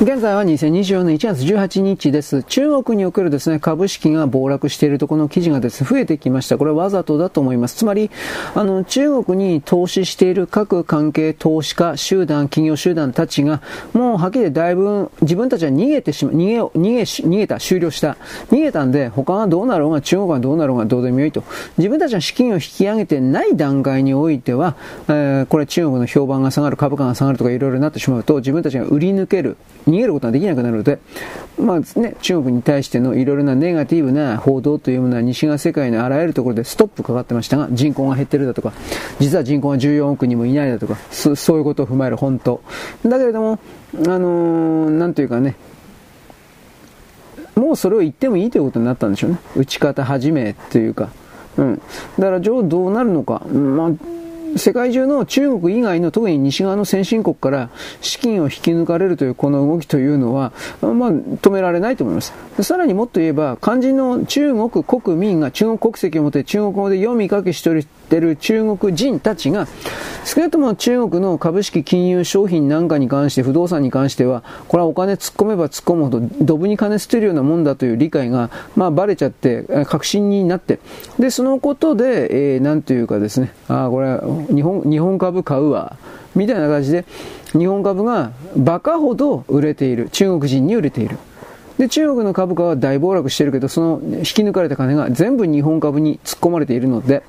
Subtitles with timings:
[0.00, 2.44] 現在は2024年1月18日です。
[2.44, 6.56] 中国におけるですね、株式が暴落しているところの記事がですね、増えてきました。
[6.56, 7.78] これはわざとだと思います。
[7.78, 8.08] つまり、
[8.54, 13.60] あの、中国に投資している各関係投資家集団、企業集団たちが、
[13.92, 18.16] もうはっきりだいぶ自分たちは逃げてしま、逃げ、逃げ、逃げた、終了した。
[18.52, 21.42] 逃げたんで、他がどうなろうが、中国がどうなろうがどうでもよいと。
[21.76, 24.76] 自分たちは資金を引き上げてない段階においては、
[25.08, 29.56] えー、これ中国の評判が下がる、株価が下がるとかいろいろなってしまうと、自分たちが売り抜ける、
[29.88, 30.98] 逃げることができなくなるので、
[31.58, 38.72] まあね、中国に対してのいろいろなネガティブな報道というものは西側世界のあらゆるところでストップかかってましたが、人口が減ってるだとか、
[39.18, 42.60] 実は人口が14億人もいないだとか、そそういうことを踏まえる本当。
[43.04, 43.58] だけれども、
[43.94, 45.56] あのー、なんというかね、
[47.56, 49.38] もうそれを言ってもいいということになったんでしょうね。
[49.56, 51.08] 打ち方始めというか。
[51.56, 51.82] うん。
[52.18, 53.42] だから、どうなるのか。
[53.46, 54.17] まあ
[54.56, 57.70] 世界中の中国以外の特に西側の先進国から
[58.00, 62.32] 資金を引き抜かれるというこの動きというのは、まあ、止められないと思います。
[62.62, 69.66] さらにもっと言えば、肝心の中国国民が中国国籍を持って中国語で読み書きしている中国人たちが、
[70.24, 80.80] 少なくとも中国の株式金融商品なんかに関して、不動産に関しては、これはお金突っ込めば突っ込むほど、ドブに金捨てるようなもんだという理解が、まあ、バレちゃって、確信になって、
[81.18, 85.96] で、そのことで、えー、なんというかですね、ああ、これ日本、日本株買うわ。
[86.34, 87.04] みたいな感じで、
[87.52, 90.08] 日本株がバカほど売れている。
[90.10, 91.16] 中国人に売れている。
[91.78, 97.22] で、中国の株価は大暴落してるけど、その引き抜かれた金が全部日本株に突っ込まれているので、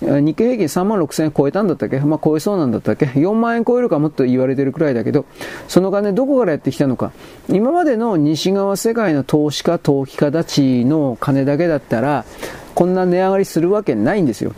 [0.00, 1.98] 日経平均3万6000円超えたんだったっけ？
[2.00, 5.24] まあ超えそうなんだったっけ ?4 万円超えるかもっと言われてるくらいだけど、
[5.68, 7.12] その金どこからやってきたのか。
[7.48, 12.26] 今までの西側世界の投資家、投機家たちの金だけだったら、
[12.74, 14.52] こんな値上がりするわけないんですよ。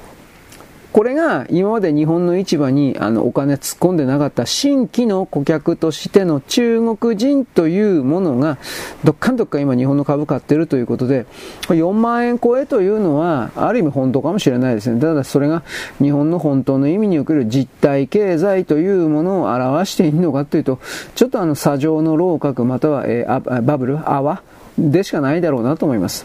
[0.96, 8.56] これが今まで日本の市場にあのお金突っ込んでなかった新規の顧客としての中国人というものが
[9.04, 11.26] どっかんどっか今日本の株買ってるということで
[11.68, 14.98] 4万円超えというのはある意味本当かもしれないですね。
[14.98, 15.64] ただそれが
[15.98, 20.80] 日本の本当の意味における実体経済というものを表しているのかというと
[21.14, 24.42] ちょっとあの砂上の楼閣または、えー、バブル泡
[24.78, 26.24] でしかないだろうなと思います。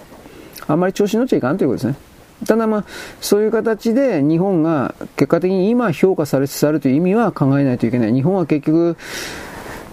[0.66, 2.11] あんまり調子乗っちゃいかんということですね。
[2.46, 2.86] ただまあ、
[3.20, 8.14] そういう形で日本が結果的に今評価されつつあるという意味は考えないといけない。
[8.14, 8.98] 日本は結局、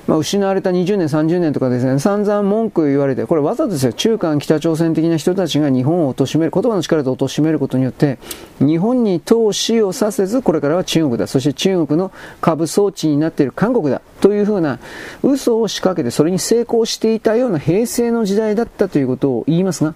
[0.09, 8.19] まあ、失われた20年、30年とかですね、散々文句言われて、これわざとですよ、中間北朝鮮的な人たちが日本を貶める、言葉の力で貶めることによって、
[8.59, 12.11] 日本に投資をさせず、これからは中国だ、そして中国の
[12.41, 14.79] 株装置になっている韓国だ、というふうな
[15.23, 19.95] 嘘を仕掛けて、それに成功していたような平成の時代だったということを言いますが、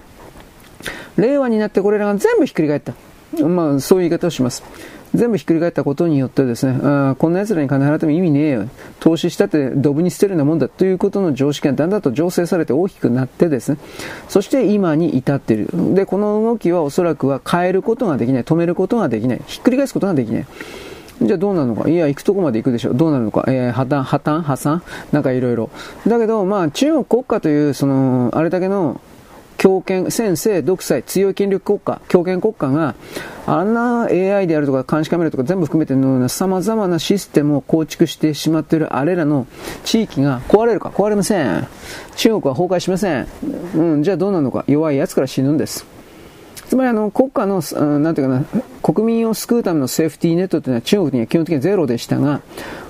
[1.17, 2.95] 令和になってこれらが全部ひっくり返った。
[3.47, 4.63] まあ、そういう言い方をします。
[5.15, 8.69] 全部ひっくり返ったことによってですね、あこんな奴らに金払っても意味ねえよ。
[8.99, 13.79] 投資したってドブに捨てるようなもんだということの常識がだんだんと醸成されて大きくなってですね、
[14.29, 15.69] そして今に至っている。
[15.95, 18.45] で、この動きはおそらくは変えることができない。
[18.45, 19.41] 止めることができない。
[19.47, 20.47] ひっくり返すことができない。
[21.21, 22.95] じゃあどうなるのかいや、行くとこまで行くでしょ。
[22.95, 24.41] どうなるのかえー、破綻、破綻？
[24.41, 24.83] 破産？
[25.13, 25.69] なんかいろいろ。
[26.07, 28.99] だけど、まあ、中国国家という、その、あれだけの
[29.63, 32.97] 強権、先制、独裁、強い権力国家、強権国家が、
[33.47, 39.47] あんな AI であるとか監視カメラとか全部含めてのような様々なシステムを構築してしまっているあれらの
[39.85, 41.69] 地域が壊れるか壊れません。
[42.17, 43.29] 中国は崩壊しません。
[43.77, 45.92] うん、じゃあどうなるのか弱い奴から死ぬんです。
[46.73, 47.63] つまりあの国家の、
[48.01, 48.45] なんていうかな、
[48.83, 52.41] 国民を救うためのセーフティーネットというのは中国には基本的にゼロでしたが、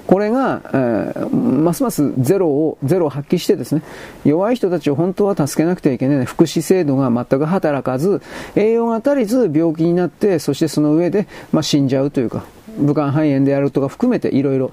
[0.06, 3.82] これが、えー、ますますゼロを、ゼロを発揮してですね、
[4.24, 8.22] 弱い人たちを本当は助けなくてはいけない福祉制度が全く働かず、
[8.54, 12.44] 栄養が足りず病気になって、そしてその上で、まあ、死んじゃうというか、
[12.78, 14.70] 武漢肺炎であるとか含めていろいろ。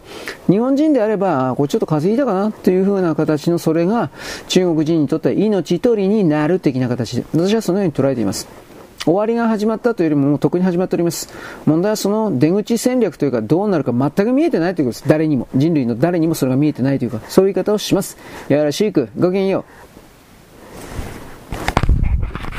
[0.52, 4.12] 日本人であれば、これちょっと風邪ひいたかなっていう風な形のそれが
[4.50, 8.69] 中国人にとっては命取りになる的な形で、私はそのように捉えています。
[9.04, 11.30] 終わりが始まったというよりももう特に始まっております。
[11.66, 15.10] 問題はその出口戦略というかどうなるか全く見えてないということです。
[15.10, 15.48] 誰にも。
[15.56, 18.18] 人類の誰にもそれが見えてないというか、そういう言い方をします。
[18.50, 19.89] やらしく、ごきげんよう。